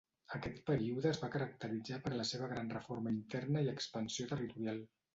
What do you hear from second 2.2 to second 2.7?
seva